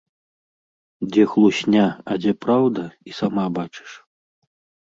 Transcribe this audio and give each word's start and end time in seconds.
Дзе 1.11 1.23
хлусня, 1.33 1.83
а 2.13 2.19
дзе 2.23 2.31
праўда 2.47 2.83
і 3.11 3.15
сама 3.19 3.45
бачыш. 3.59 3.89